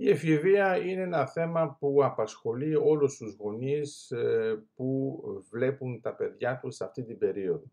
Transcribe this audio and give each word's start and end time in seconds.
Η 0.00 0.10
εφηβεία 0.10 0.76
είναι 0.76 1.02
ένα 1.02 1.26
θέμα 1.26 1.76
που 1.80 2.04
απασχολεί 2.04 2.74
όλους 2.74 3.16
τους 3.16 3.34
γονείς 3.34 4.10
ε, 4.10 4.64
που 4.74 5.20
βλέπουν 5.50 6.00
τα 6.00 6.14
παιδιά 6.14 6.58
τους 6.58 6.74
σε 6.74 6.84
αυτή 6.84 7.04
την 7.04 7.18
περίοδο. 7.18 7.64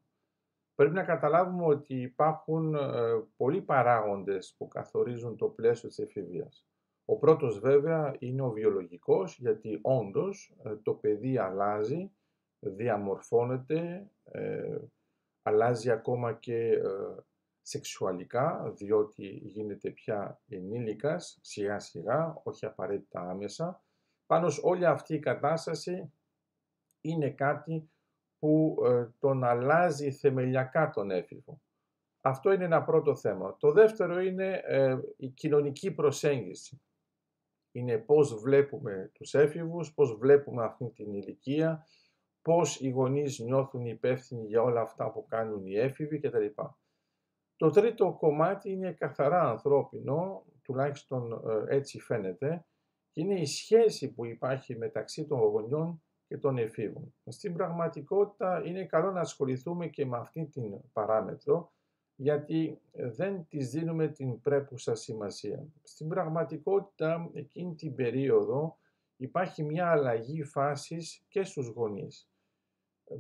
Πρέπει 0.76 0.94
να 0.94 1.04
καταλάβουμε 1.04 1.66
ότι 1.66 2.02
υπάρχουν 2.02 2.76
ε, 2.76 2.80
πολλοί 3.38 3.62
παράγοντες 3.62 4.56
που 4.58 4.68
καθορίζουν 4.68 5.38
το 5.38 5.48
πλαίσιο 5.48 5.90
της 5.90 6.00
εφηβείας. 6.00 6.68
Ο 7.06 7.18
πρώτος 7.18 7.60
βέβαια 7.60 8.15
είναι 8.19 8.42
ο 8.42 8.51
βιολογικός, 8.51 9.39
γιατί 9.39 9.79
όντως 9.81 10.55
ε, 10.63 10.76
το 10.76 10.94
παιδί 10.94 11.37
αλλάζει, 11.37 12.12
διαμορφώνεται, 12.60 14.10
αλλάζει 15.42 15.92
ακόμα 15.92 16.34
και 16.34 16.81
σεξουαλικά, 17.68 18.73
διότι 18.76 19.27
γίνεται 19.27 19.90
πια 19.90 20.41
ενήλικας, 20.48 21.38
σιγά 21.41 21.80
σιγά, 21.80 22.41
όχι 22.44 22.66
απαραίτητα 22.66 23.30
άμεσα. 23.30 23.84
Πάνω 24.26 24.48
όλη 24.62 24.85
αυτή 24.85 25.13
η 25.13 25.20
κατάσταση 25.20 26.13
είναι 27.02 27.30
κάτι 27.30 27.89
που 28.39 28.77
ε, 28.86 29.05
τον 29.20 29.44
αλλάζει 29.44 30.12
θεμελιακά 30.12 30.89
τον 30.89 31.12
έφηβο. 31.12 31.62
Αυτό 32.22 32.52
είναι 32.52 32.63
ένα 32.63 32.84
πρώτο 32.84 33.16
θέμα. 33.16 33.58
Το 33.58 33.72
δεύτερο 33.72 34.20
είναι 34.20 34.61
ε, 34.66 34.97
η 35.17 35.27
κοινωνική 35.27 35.91
προσέγγιση. 35.91 36.81
Είναι 37.72 37.97
πώς 37.97 38.36
βλέπουμε 38.41 39.11
τους 39.13 39.34
έφηβους, 39.34 39.94
πώς 39.94 40.17
βλέπουμε 40.17 40.63
αυτή 40.63 40.89
την 40.89 41.13
ηλικία, 41.13 41.86
πώς 42.41 42.80
οι 42.80 42.89
γονείς 42.89 43.39
νιώθουν 43.39 43.86
υπεύθυνοι 43.86 44.45
για 44.45 44.61
όλα 44.61 44.81
αυτά 44.81 45.11
που 45.11 45.25
κάνουν 45.25 45.66
οι 45.66 45.77
έφηβοι 45.77 46.20
κτλ. 46.20 46.45
Το 47.58 47.70
τρίτο 47.70 48.16
κομμάτι 48.20 48.72
είναι 48.72 48.91
καθαρά 48.91 49.50
ανθρώπινο, 49.50 50.44
τουλάχιστον 50.62 51.32
ε, 51.32 51.76
έτσι 51.76 52.00
φαίνεται, 52.00 52.66
και 53.12 53.22
είναι 53.22 53.40
η 53.40 53.45
σχέση 53.45 54.14
που 54.14 54.26
υπάρχει 54.26 54.78
μεταξύ 54.78 55.26
των 55.26 55.39
γονιών 55.39 56.03
και 56.28 56.38
των 56.38 56.58
εφήβων. 56.58 57.14
Στην 57.28 57.53
πραγματικότητα 57.53 58.62
είναι 58.66 58.86
καλό 58.86 59.12
να 59.12 59.20
ασχοληθούμε 59.20 59.88
και 59.88 60.06
με 60.06 60.17
αυτή 60.17 60.45
την 60.45 60.73
παράμετρο, 60.94 61.73
γιατί 62.16 62.80
δεν 62.92 63.45
της 63.47 63.69
δίνουμε 63.69 64.08
την 64.08 64.42
πρέπουσα 64.42 64.95
σημασία. 64.95 65.66
Στην 65.84 66.08
πραγματικότητα, 66.08 67.30
εκείνη 67.34 67.75
την 67.75 67.95
περίοδο 67.95 68.78
υπάρχει 69.16 69.64
μια 69.64 69.90
αλλαγή 69.92 70.44
φάσης 70.44 71.25
και 71.28 71.44
στους 71.44 71.67
γονείς. 71.67 72.30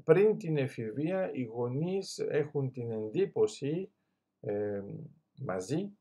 Πριν 0.03 0.37
την 0.37 0.57
εφηβεία, 0.57 1.31
οι 1.33 1.43
γονείς 1.43 2.19
έχουν 2.19 2.71
την 2.71 2.91
εντύπωση 2.91 3.91
μαζί 5.45 5.97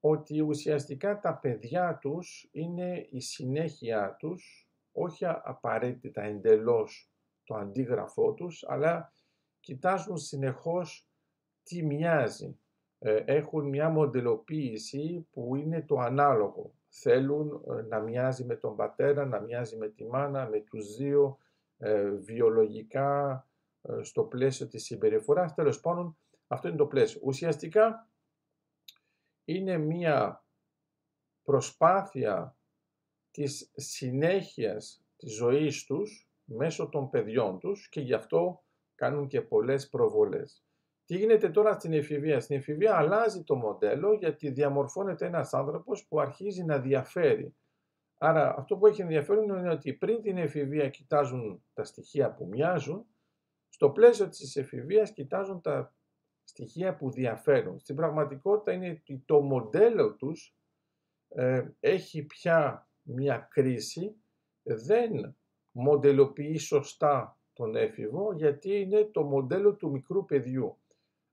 ότι 0.00 0.40
ουσιαστικά 0.40 1.18
τα 1.18 1.34
παιδιά 1.38 1.98
τους 2.00 2.48
είναι 2.52 3.06
η 3.10 3.20
συνέχεια 3.20 4.16
τους, 4.18 4.70
όχι 4.92 5.24
απαραίτητα 5.26 6.22
εντελώς 6.22 7.12
το 7.44 7.54
αντίγραφό 7.54 8.32
τους, 8.32 8.64
αλλά 8.68 9.12
κοιτάζουν 9.60 10.16
συνεχώς 10.16 11.08
τι 11.62 11.82
μοιάζει. 11.82 12.56
Ε, 12.98 13.22
έχουν 13.24 13.68
μια 13.68 13.88
μοντελοποίηση 13.88 15.28
που 15.30 15.56
είναι 15.56 15.82
το 15.82 15.98
ανάλογο. 15.98 16.74
Θέλουν 16.88 17.64
ε, 17.68 17.82
να 17.82 18.00
μοιάζει 18.00 18.44
με 18.44 18.56
τον 18.56 18.76
πατέρα, 18.76 19.26
να 19.26 19.40
μοιάζει 19.40 19.76
με 19.76 19.88
τη 19.88 20.04
μάνα, 20.04 20.48
με 20.48 20.60
τους 20.60 20.96
δύο 20.96 21.38
ε, 21.78 22.10
βιολογικά 22.10 23.46
στο 24.02 24.22
πλαίσιο 24.22 24.68
της 24.68 24.84
συμπεριφοράς. 24.84 25.54
Τέλος 25.54 25.80
πάντων, 25.80 26.16
αυτό 26.52 26.68
είναι 26.68 26.76
το 26.76 26.86
πλαίσιο. 26.86 27.20
Ουσιαστικά 27.24 28.10
είναι 29.44 29.78
μία 29.78 30.44
προσπάθεια 31.42 32.56
της 33.30 33.70
συνέχειας 33.74 35.04
της 35.16 35.34
ζωής 35.34 35.84
τους 35.84 36.30
μέσω 36.44 36.88
των 36.88 37.10
παιδιών 37.10 37.58
τους 37.58 37.88
και 37.88 38.00
γι' 38.00 38.14
αυτό 38.14 38.64
κάνουν 38.94 39.26
και 39.26 39.40
πολλές 39.40 39.88
προβολές. 39.88 40.64
Τι 41.04 41.16
γίνεται 41.16 41.50
τώρα 41.50 41.72
στην 41.72 41.92
εφηβεία; 41.92 42.40
Στην 42.40 42.56
εφηβεία 42.56 42.96
αλλάζει 42.96 43.44
το 43.44 43.54
μοντέλο 43.54 44.12
γιατί 44.12 44.50
διαμορφώνεται 44.50 45.26
ένας 45.26 45.54
άνθρωπος 45.54 46.06
που 46.06 46.20
αρχίζει 46.20 46.64
να 46.64 46.78
διαφέρει. 46.78 47.54
Άρα 48.18 48.54
αυτό 48.58 48.76
που 48.76 48.86
έχει 48.86 49.00
ενδιαφέρον 49.00 49.44
είναι 49.44 49.70
ότι 49.70 49.92
πριν 49.92 50.22
την 50.22 50.38
εφηβεία 50.38 50.88
κοιτάζουν 50.88 51.64
τα 51.72 51.84
στοιχεία 51.84 52.34
που 52.34 52.46
μοιάζουν, 52.46 53.06
στο 53.68 53.90
πλαίσιο 53.90 54.28
της 54.28 54.56
εφηβείας 54.56 55.12
κοιτάζουν 55.12 55.60
τα 55.60 55.94
στοιχεία 56.52 56.96
που 56.96 57.10
διαφέρουν. 57.10 57.78
Στην 57.78 57.96
πραγματικότητα 57.96 58.72
είναι 58.72 58.90
ότι 58.90 59.22
το 59.26 59.40
μοντέλο 59.40 60.14
τους 60.14 60.56
ε, 61.28 61.68
έχει 61.80 62.22
πια 62.22 62.88
μια 63.02 63.48
κρίση, 63.50 64.16
δεν 64.62 65.36
μοντελοποιεί 65.70 66.58
σωστά 66.58 67.38
τον 67.52 67.76
έφηβο 67.76 68.32
γιατί 68.32 68.80
είναι 68.80 69.04
το 69.04 69.22
μοντέλο 69.22 69.74
του 69.74 69.90
μικρού 69.90 70.24
παιδιού. 70.24 70.76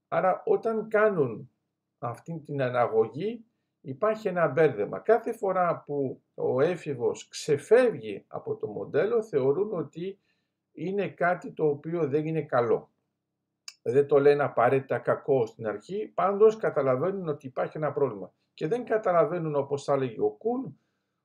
Άρα 0.07 0.43
όταν 0.45 0.87
κάνουν 0.87 1.51
αυτή 1.97 2.39
την 2.39 2.61
αναγωγή 2.61 3.45
υπάρχει 3.81 4.27
ένα 4.27 4.47
μπέρδεμα. 4.47 4.99
Κάθε 4.99 5.33
φορά 5.33 5.83
που 5.85 6.23
ο 6.33 6.61
έφηβος 6.61 7.27
ξεφεύγει 7.27 8.23
από 8.27 8.55
το 8.55 8.67
μοντέλο 8.67 9.23
θεωρούν 9.23 9.73
ότι 9.73 10.19
είναι 10.71 11.09
κάτι 11.09 11.51
το 11.51 11.67
οποίο 11.67 12.07
δεν 12.07 12.25
είναι 12.25 12.41
καλό 12.41 12.89
δεν 13.81 14.07
το 14.07 14.19
λένε 14.19 14.43
απαραίτητα 14.43 14.99
κακό 14.99 15.45
στην 15.45 15.67
αρχή, 15.67 16.11
πάντως 16.15 16.57
καταλαβαίνουν 16.57 17.27
ότι 17.27 17.47
υπάρχει 17.47 17.77
ένα 17.77 17.91
πρόβλημα. 17.91 18.33
Και 18.53 18.67
δεν 18.67 18.85
καταλαβαίνουν, 18.85 19.55
όπως 19.55 19.87
έλεγε 19.87 20.21
ο 20.21 20.29
Κούν, 20.29 20.79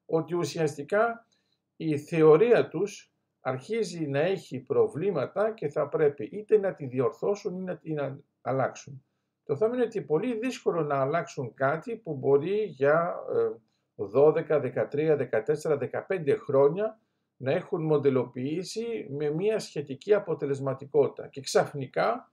ότι 0.06 0.34
ουσιαστικά 0.34 1.26
η 1.76 1.98
θεωρία 1.98 2.69
τους 2.69 3.14
αρχίζει 3.41 4.06
να 4.06 4.20
έχει 4.20 4.60
προβλήματα 4.60 5.53
και 5.53 5.69
θα 5.69 5.88
πρέπει 5.88 6.25
είτε 6.25 6.59
να 6.59 6.75
τη 6.75 6.87
διορθώσουν 6.87 7.59
ή 7.59 7.62
να 7.62 7.76
την 7.76 8.25
αλλάξουν. 8.41 9.04
Το 9.44 9.56
θέμα 9.56 9.75
είναι 9.75 9.84
ότι 9.84 9.98
είναι 9.98 10.06
πολύ 10.06 10.38
δύσκολο 10.38 10.82
να 10.82 11.00
αλλάξουν 11.00 11.54
κάτι 11.54 11.97
που 11.97 12.14
μπορεί 12.14 12.62
για 12.62 13.14
12, 14.14 14.47
13, 14.91 15.28
14, 15.62 15.78
15 16.09 16.37
χρόνια 16.38 16.98
να 17.37 17.53
έχουν 17.53 17.82
μοντελοποιήσει 17.84 19.09
με 19.10 19.31
μια 19.31 19.59
σχετική 19.59 20.14
αποτελεσματικότητα. 20.14 21.28
Και 21.28 21.41
ξαφνικά 21.41 22.32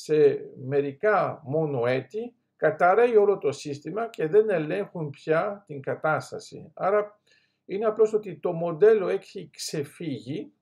σε 0.00 0.40
μερικά 0.56 1.42
μόνο 1.44 1.86
έτη 1.86 2.34
καταραίει 2.56 3.16
όλο 3.16 3.38
το 3.38 3.52
σύστημα 3.52 4.08
και 4.08 4.26
δεν 4.26 4.50
ελέγχουν 4.50 5.10
πια 5.10 5.62
την 5.66 5.80
κατάσταση. 5.80 6.70
Άρα 6.74 7.20
είναι 7.64 7.84
απλώς 7.84 8.12
ότι 8.12 8.38
το 8.38 8.52
μοντέλο 8.52 9.08
έχει 9.08 9.50
ξεφύγει 9.52 10.52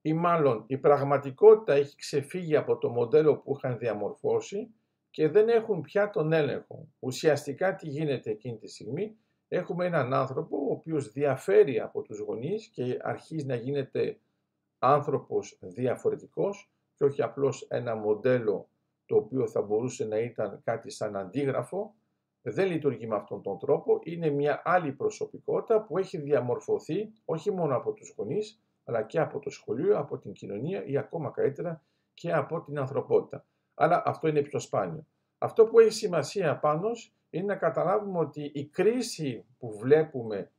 ή 0.00 0.12
μάλλον 0.12 0.64
η 0.66 0.78
πραγματικότητα 0.78 1.72
έχει 1.72 1.96
ξεφύγει 1.96 2.56
από 2.56 2.78
το 2.78 2.90
μοντέλο 2.90 3.36
που 3.36 3.56
είχαν 3.56 3.78
διαμορφώσει 3.78 4.74
και 5.10 5.28
δεν 5.28 5.48
έχουν 5.48 5.80
πια 5.80 6.10
τον 6.10 6.32
έλεγχο. 6.32 6.88
Ουσιαστικά 6.98 7.74
τι 7.74 7.88
γίνεται 7.88 8.30
εκείνη 8.30 8.56
τη 8.56 8.68
στιγμή; 8.68 9.16
Έχουμε 9.48 9.86
έναν 9.86 10.14
άνθρωπο 10.14 10.56
ο 10.56 10.72
οποίος 10.72 11.12
διαφέρει 11.12 11.80
από 11.80 12.02
τους 12.02 12.18
γονείς 12.18 12.66
και 12.66 12.98
αρχίζει 13.02 13.46
να 13.46 13.54
γίνεται 13.54 14.18
άνθρωπος 14.78 15.58
διαφορετικός 15.60 16.73
και 17.04 17.10
όχι 17.10 17.22
απλώς 17.22 17.66
ένα 17.68 17.94
μοντέλο 17.94 18.68
το 19.06 19.16
οποίο 19.16 19.48
θα 19.48 19.62
μπορούσε 19.62 20.04
να 20.04 20.18
ήταν 20.18 20.60
κάτι 20.64 20.90
σαν 20.90 21.16
αντίγραφο, 21.16 21.94
δεν 22.42 22.66
λειτουργεί 22.70 23.06
με 23.06 23.14
αυτόν 23.14 23.42
τον 23.42 23.58
τρόπο, 23.58 23.98
είναι 24.02 24.30
μια 24.30 24.62
άλλη 24.64 24.92
προσωπικότητα 24.92 25.82
που 25.82 25.98
έχει 25.98 26.18
διαμορφωθεί 26.18 27.12
όχι 27.24 27.50
μόνο 27.50 27.76
από 27.76 27.92
τους 27.92 28.14
γονείς, 28.16 28.62
αλλά 28.84 29.02
και 29.02 29.20
από 29.20 29.38
το 29.38 29.50
σχολείο, 29.50 29.98
από 29.98 30.18
την 30.18 30.32
κοινωνία 30.32 30.84
ή 30.84 30.96
ακόμα 30.96 31.30
καλύτερα 31.30 31.82
και 32.14 32.32
από 32.32 32.60
την 32.60 32.78
ανθρωπότητα. 32.78 33.44
Αλλά 33.74 34.02
αυτό 34.06 34.28
είναι 34.28 34.42
πιο 34.42 34.58
σπάνιο. 34.58 35.06
Αυτό 35.38 35.66
που 35.66 35.78
έχει 35.78 35.92
σημασία 35.92 36.58
πάνω 36.58 36.90
είναι 37.30 37.46
να 37.46 37.56
καταλάβουμε 37.56 38.18
ότι 38.18 38.50
η 38.54 38.64
κρίση 38.64 39.44
που 39.58 39.78
βλέπουμε 39.78 40.50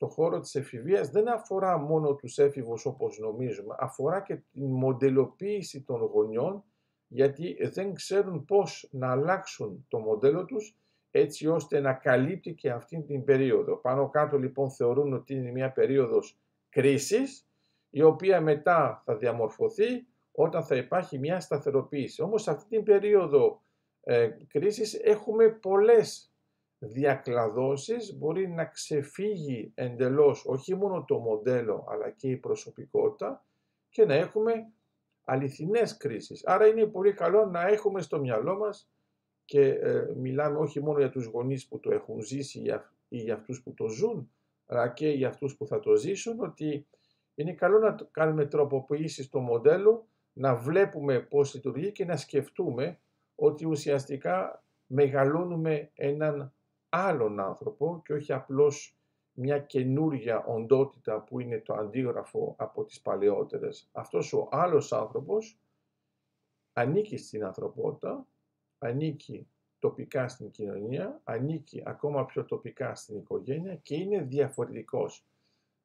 στο 0.00 0.08
χώρο 0.08 0.40
της 0.40 0.54
εφηβείας 0.54 1.10
δεν 1.10 1.28
αφορά 1.28 1.78
μόνο 1.78 2.14
τους 2.14 2.38
έφηβους 2.38 2.86
όπως 2.86 3.18
νομίζουμε, 3.18 3.74
αφορά 3.78 4.22
και 4.22 4.36
την 4.52 4.70
μοντελοποίηση 4.70 5.82
των 5.82 6.00
γονιών 6.00 6.64
γιατί 7.06 7.56
δεν 7.72 7.94
ξέρουν 7.94 8.44
πώς 8.44 8.88
να 8.92 9.10
αλλάξουν 9.10 9.86
το 9.88 9.98
μοντέλο 9.98 10.44
τους 10.44 10.76
έτσι 11.10 11.46
ώστε 11.46 11.80
να 11.80 11.92
καλύπτει 11.92 12.54
και 12.54 12.70
αυτή 12.70 13.02
την 13.02 13.24
περίοδο. 13.24 13.76
Πάνω 13.76 14.10
κάτω 14.10 14.38
λοιπόν 14.38 14.70
θεωρούν 14.70 15.12
ότι 15.12 15.34
είναι 15.34 15.50
μια 15.50 15.72
περίοδος 15.72 16.38
κρίσης 16.68 17.48
η 17.90 18.02
οποία 18.02 18.40
μετά 18.40 19.02
θα 19.04 19.16
διαμορφωθεί 19.16 20.06
όταν 20.32 20.64
θα 20.64 20.76
υπάρχει 20.76 21.18
μια 21.18 21.40
σταθεροποίηση. 21.40 22.22
Όμως 22.22 22.42
σε 22.42 22.50
αυτή 22.50 22.68
την 22.68 22.82
περίοδο 22.82 23.62
ε, 24.00 24.28
κρίσης 24.48 24.94
έχουμε 24.94 25.48
πολλές 25.48 26.29
διακλαδώσεις 26.82 28.16
μπορεί 28.16 28.48
να 28.48 28.64
ξεφύγει 28.64 29.72
εντελώς 29.74 30.44
όχι 30.46 30.74
μόνο 30.74 31.04
το 31.04 31.18
μοντέλο 31.18 31.86
αλλά 31.88 32.10
και 32.10 32.28
η 32.28 32.36
προσωπικότητα 32.36 33.44
και 33.88 34.04
να 34.04 34.14
έχουμε 34.14 34.72
αληθινές 35.24 35.96
κρίσεις. 35.96 36.46
Άρα 36.46 36.66
είναι 36.66 36.86
πολύ 36.86 37.12
καλό 37.12 37.46
να 37.46 37.66
έχουμε 37.66 38.00
στο 38.00 38.18
μυαλό 38.18 38.58
μας 38.58 38.90
και 39.44 39.68
ε, 39.68 40.12
μιλάμε 40.16 40.58
όχι 40.58 40.80
μόνο 40.80 40.98
για 40.98 41.10
τους 41.10 41.24
γονείς 41.24 41.68
που 41.68 41.80
το 41.80 41.92
έχουν 41.92 42.20
ζήσει 42.20 42.62
ή 43.08 43.18
για 43.18 43.34
αυτούς 43.34 43.62
που 43.62 43.74
το 43.74 43.88
ζουν, 43.88 44.30
αλλά 44.66 44.88
και 44.88 45.08
για 45.08 45.28
αυτούς 45.28 45.56
που 45.56 45.66
θα 45.66 45.80
το 45.80 45.96
ζήσουν, 45.96 46.40
ότι 46.40 46.86
είναι 47.34 47.52
καλό 47.52 47.78
να 47.78 47.96
κάνουμε 48.10 48.46
τροποποιήσεις 48.46 49.24
στο 49.24 49.40
μοντέλο, 49.40 50.06
να 50.32 50.54
βλέπουμε 50.54 51.20
πώς 51.20 51.54
λειτουργεί 51.54 51.92
και 51.92 52.04
να 52.04 52.16
σκεφτούμε 52.16 52.98
ότι 53.34 53.66
ουσιαστικά 53.66 54.64
μεγαλώνουμε 54.86 55.90
έναν 55.94 56.52
άλλον 56.90 57.40
άνθρωπο 57.40 58.02
και 58.04 58.12
όχι 58.12 58.32
απλώς 58.32 58.94
μια 59.32 59.58
καινούργια 59.58 60.44
οντότητα 60.44 61.20
που 61.20 61.40
είναι 61.40 61.60
το 61.60 61.74
αντίγραφο 61.74 62.54
από 62.58 62.84
τις 62.84 63.00
παλαιότερες. 63.00 63.88
Αυτός 63.92 64.32
ο 64.32 64.48
άλλος 64.50 64.92
άνθρωπος 64.92 65.58
ανήκει 66.72 67.16
στην 67.16 67.44
ανθρωπότητα, 67.44 68.26
ανήκει 68.78 69.48
τοπικά 69.78 70.28
στην 70.28 70.50
κοινωνία, 70.50 71.20
ανήκει 71.24 71.82
ακόμα 71.86 72.24
πιο 72.24 72.44
τοπικά 72.44 72.94
στην 72.94 73.16
οικογένεια 73.16 73.74
και 73.74 73.94
είναι 73.94 74.22
διαφορετικός. 74.22 75.24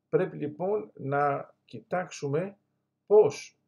Πρέπει 0.09 0.37
λοιπόν 0.37 0.91
να 0.93 1.55
κοιτάξουμε 1.65 2.57
πώς 3.05 3.59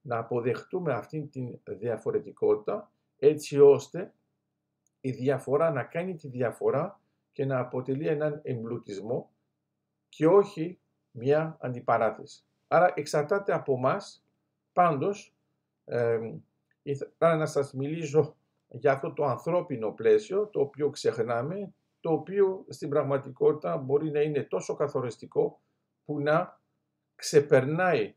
να 0.00 0.18
αποδεχτούμε 0.18 0.92
αυτή 0.92 1.22
τη 1.22 1.58
διαφορετικότητα 1.64 2.92
έτσι 3.18 3.60
ώστε 3.60 4.14
η 5.04 5.10
διαφορά 5.10 5.70
να 5.70 5.82
κάνει 5.84 6.16
τη 6.16 6.28
διαφορά 6.28 7.00
και 7.32 7.44
να 7.44 7.58
αποτελεί 7.58 8.06
έναν 8.06 8.40
εμπλουτισμό 8.42 9.30
και 10.08 10.26
όχι 10.26 10.80
μια 11.10 11.56
αντιπαράθεση. 11.60 12.44
Άρα 12.68 12.92
εξαρτάται 12.96 13.52
από 13.52 13.78
μας, 13.78 14.26
πάντως, 14.72 15.34
ε, 15.84 16.18
ήθελα 16.82 17.36
να 17.36 17.46
σας 17.46 17.72
μιλήσω 17.72 18.36
για 18.68 18.92
αυτό 18.92 19.12
το 19.12 19.24
ανθρώπινο 19.24 19.90
πλαίσιο, 19.90 20.46
το 20.46 20.60
οποίο 20.60 20.90
ξεχνάμε, 20.90 21.74
το 22.00 22.12
οποίο 22.12 22.64
στην 22.68 22.88
πραγματικότητα 22.88 23.76
μπορεί 23.76 24.10
να 24.10 24.20
είναι 24.20 24.42
τόσο 24.42 24.74
καθοριστικό 24.74 25.60
που 26.04 26.20
να 26.20 26.60
ξεπερνάει 27.14 28.14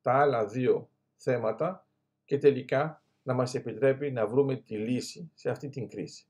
τα 0.00 0.12
άλλα 0.12 0.46
δύο 0.46 0.88
θέματα 1.16 1.86
και 2.24 2.38
τελικά 2.38 3.02
να 3.26 3.34
μας 3.34 3.54
επιτρέπει 3.54 4.10
να 4.10 4.26
βρούμε 4.26 4.56
τη 4.56 4.76
λύση 4.76 5.30
σε 5.34 5.50
αυτή 5.50 5.68
την 5.68 5.88
κρίση. 5.88 6.24